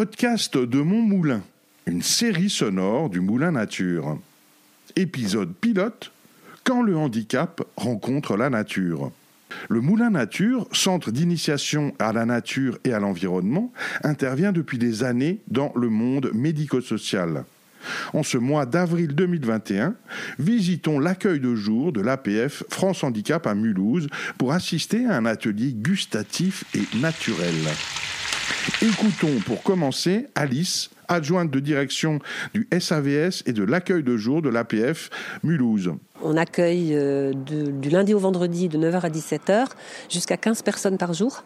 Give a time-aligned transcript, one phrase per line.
[0.00, 1.42] Podcast de Mon Moulin,
[1.84, 4.16] une série sonore du Moulin Nature.
[4.96, 6.10] Épisode pilote
[6.64, 9.12] Quand le handicap rencontre la nature.
[9.68, 15.40] Le Moulin Nature, centre d'initiation à la nature et à l'environnement, intervient depuis des années
[15.48, 17.44] dans le monde médico-social.
[18.14, 19.96] En ce mois d'avril 2021,
[20.38, 24.08] visitons l'accueil de jour de l'APF France Handicap à Mulhouse
[24.38, 27.52] pour assister à un atelier gustatif et naturel.
[28.82, 32.18] Écoutons pour commencer Alice, adjointe de direction
[32.52, 35.08] du SAVS et de l'accueil de jour de l'APF
[35.42, 35.92] Mulhouse.
[36.22, 39.66] On accueille euh, du lundi au vendredi de 9h à 17h
[40.10, 41.42] jusqu'à 15 personnes par jour.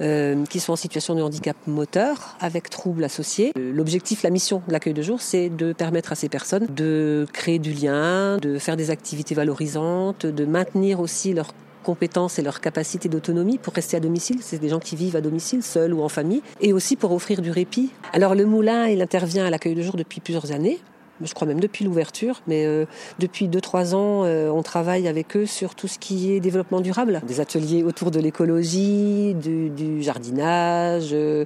[0.00, 3.52] Euh, qui sont en situation de handicap moteur avec troubles associés.
[3.56, 7.58] L'objectif, la mission de l'accueil de jour, c'est de permettre à ces personnes de créer
[7.58, 11.52] du lien, de faire des activités valorisantes, de maintenir aussi leur
[11.82, 14.38] compétences et leur capacité d'autonomie pour rester à domicile.
[14.42, 17.42] C'est des gens qui vivent à domicile, seuls ou en famille, et aussi pour offrir
[17.42, 17.90] du répit.
[18.12, 20.78] Alors le moulin, il intervient à l'accueil de jour depuis plusieurs années
[21.22, 22.84] je crois même depuis l'ouverture, mais euh,
[23.18, 27.20] depuis 2-3 ans, euh, on travaille avec eux sur tout ce qui est développement durable.
[27.26, 31.44] Des ateliers autour de l'écologie, du, jardinage, euh,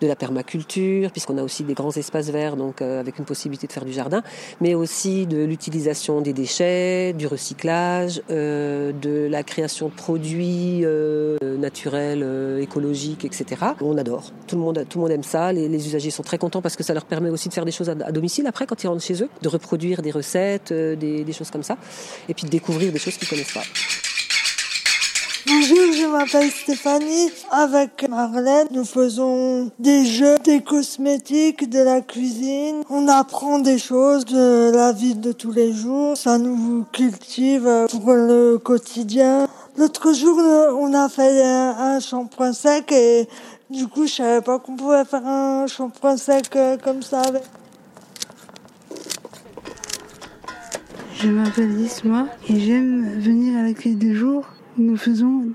[0.00, 3.72] de la permaculture, puisqu'on a aussi des grands espaces verts, donc avec une possibilité de
[3.72, 4.22] faire du jardin,
[4.60, 10.84] mais aussi de l'utilisation des déchets, du recyclage, de la création de produits
[11.58, 13.62] naturels, écologiques, etc.
[13.80, 14.30] On adore.
[14.46, 15.52] Tout le monde, tout le monde aime ça.
[15.52, 17.88] Les, usagers sont très contents parce que ça leur permet aussi de faire des choses
[17.88, 21.50] à, à domicile après quand ils rentrent chez de reproduire des recettes, euh, des, choses
[21.50, 21.76] comme ça,
[22.28, 23.62] et puis de découvrir des choses qu'ils connaissent pas.
[25.46, 27.30] Bonjour, je m'appelle Stéphanie.
[27.50, 32.82] Avec Marlène, nous faisons des jeux, des cosmétiques, de la cuisine.
[32.88, 36.16] On apprend des choses de la vie de tous les jours.
[36.16, 39.46] Ça nous cultive pour le quotidien.
[39.76, 40.38] L'autre jour,
[40.78, 43.28] on a fait un, shampoing sec et
[43.68, 47.42] du coup, je savais pas qu'on pouvait faire un shampoing sec euh, comme ça avec.
[51.24, 54.46] Je m'appelle Isma et j'aime venir à l'accueil des jours.
[54.76, 55.46] Nous faisons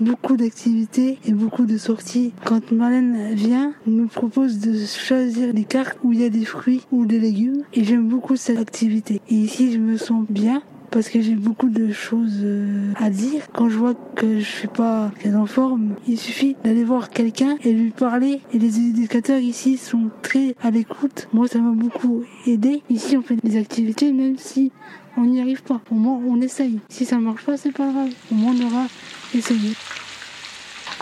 [0.00, 2.32] beaucoup d'activités et beaucoup de sorties.
[2.44, 6.44] Quand Marlène vient, elle nous propose de choisir des cartes où il y a des
[6.44, 9.20] fruits ou des légumes et j'aime beaucoup cette activité.
[9.28, 13.42] Et ici, je me sens bien parce que j'ai beaucoup de choses euh, à dire.
[13.52, 17.72] Quand je vois que je suis pas en forme, il suffit d'aller voir quelqu'un et
[17.72, 18.40] lui parler.
[18.52, 21.28] Et les éducateurs ici sont très à l'écoute.
[21.32, 22.82] Moi, ça m'a beaucoup aidé.
[22.90, 24.72] Ici, on fait des activités, même si
[25.16, 25.80] on n'y arrive pas.
[25.90, 26.80] Au moins, on essaye.
[26.88, 28.10] Si ça marche pas, c'est pas grave.
[28.30, 28.86] Au moins, on aura
[29.34, 29.72] essayé.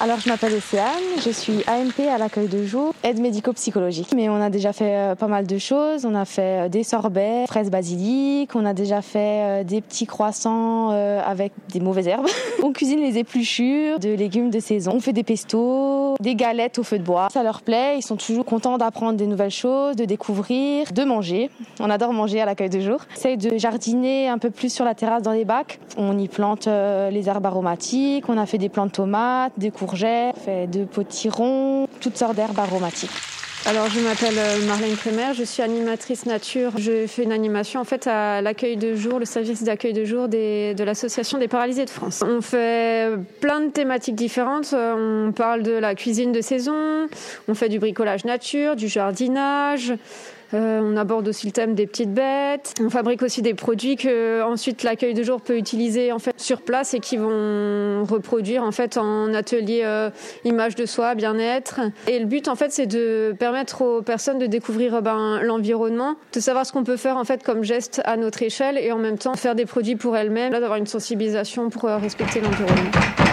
[0.01, 4.09] Alors je m'appelle Océane, je suis AMP à l'accueil de jour, aide médico-psychologique.
[4.17, 6.83] Mais on a déjà fait euh, pas mal de choses, on a fait euh, des
[6.83, 12.27] sorbets, fraises basilic, on a déjà fait euh, des petits croissants avec des mauvaises herbes.
[12.63, 16.83] on cuisine les épluchures de légumes de saison, on fait des pestos, des galettes au
[16.83, 17.29] feu de bois.
[17.33, 21.51] Ça leur plaît, ils sont toujours contents d'apprendre des nouvelles choses, de découvrir, de manger.
[21.81, 23.01] On adore manger à l'accueil de jour.
[23.11, 25.79] On essaye de jardiner un peu plus sur la terrasse dans les bacs.
[25.97, 30.37] On y plante les herbes aromatiques, on a fait des plants de tomates, des courgettes,
[30.37, 33.11] fait de potirons, toutes sortes d'herbes aromatiques.
[33.65, 36.73] Alors je m'appelle euh, Marlène Crémer, je suis animatrice nature.
[36.79, 40.27] Je fais une animation en fait à l'accueil de jour, le service d'accueil de jour
[40.29, 42.25] de l'association des paralysés de France.
[42.27, 44.75] On fait plein de thématiques différentes.
[44.75, 47.07] On parle de la cuisine de saison,
[47.47, 49.95] on fait du bricolage nature, du jardinage.
[50.55, 52.75] Euh, on aborde aussi le thème des petites bêtes.
[52.81, 56.63] On fabrique aussi des produits que ensuite l'accueil de jour peut utiliser en fait sur
[56.63, 60.11] place et qui vont reproduire en fait en atelier euh,
[60.45, 61.81] image de soi, bien-être.
[62.07, 66.17] Et le but en fait c'est de permettre aux personnes de découvrir euh, ben, l'environnement,
[66.33, 68.99] de savoir ce qu'on peut faire en fait comme geste à notre échelle et en
[68.99, 73.32] même temps faire des produits pour elles-mêmes, d'avoir une sensibilisation pour respecter l'environnement.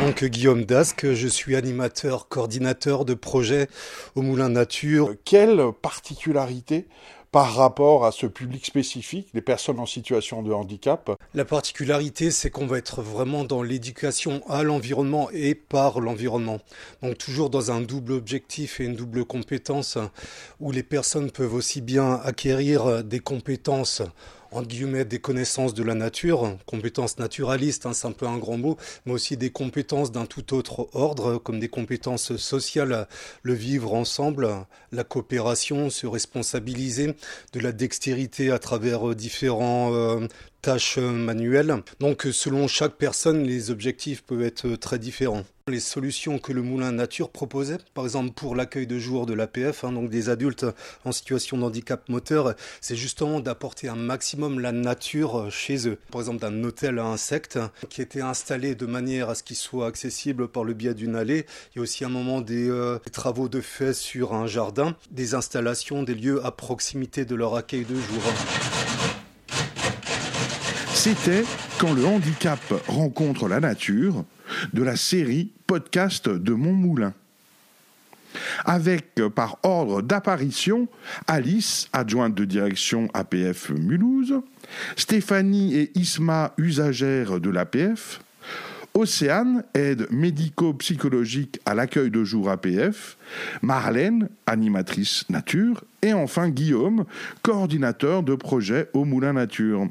[0.00, 3.68] Donc Guillaume Dasque, je suis animateur, coordinateur de projet
[4.14, 5.14] au Moulin Nature.
[5.26, 6.86] Quelle particularité
[7.32, 11.10] par rapport à ce public spécifique, les personnes en situation de handicap?
[11.34, 16.60] La particularité, c'est qu'on va être vraiment dans l'éducation à l'environnement et par l'environnement.
[17.02, 19.98] Donc toujours dans un double objectif et une double compétence
[20.60, 24.02] où les personnes peuvent aussi bien acquérir des compétences
[24.52, 28.58] entre guillemets, des connaissances de la nature, compétences naturalistes, hein, c'est un peu un grand
[28.58, 28.76] mot,
[29.06, 33.06] mais aussi des compétences d'un tout autre ordre, comme des compétences sociales,
[33.42, 34.48] le vivre ensemble,
[34.92, 37.14] la coopération, se responsabiliser,
[37.52, 40.26] de la dextérité à travers euh, différents euh,
[40.62, 41.76] tâches manuelles.
[42.00, 45.44] Donc selon chaque personne, les objectifs peuvent être très différents.
[45.70, 49.84] Les solutions que le Moulin Nature proposait, par exemple pour l'accueil de jour de l'APF,
[49.84, 50.66] hein, donc des adultes
[51.04, 55.96] en situation de handicap moteur, c'est justement d'apporter un maximum la nature chez eux.
[56.10, 59.86] Par exemple d'un hôtel à insectes qui était installé de manière à ce qu'il soit
[59.86, 61.46] accessible par le biais d'une allée.
[61.74, 64.96] Il y a aussi un moment des, euh, des travaux de fait sur un jardin,
[65.12, 68.22] des installations, des lieux à proximité de leur accueil de jour.
[70.92, 71.44] C'était
[71.78, 74.24] Quand le handicap rencontre la nature
[74.74, 77.14] de la série podcast de Montmoulin.
[78.64, 80.88] Avec par ordre d'apparition
[81.28, 84.34] Alice, adjointe de direction APF Mulhouse,
[84.96, 88.20] Stéphanie et Isma, usagères de l'APF,
[88.94, 93.16] Océane, aide médico-psychologique à l'accueil de jour APF,
[93.62, 97.04] Marlène, animatrice nature, et enfin Guillaume,
[97.42, 99.86] coordinateur de projet au Moulin Nature.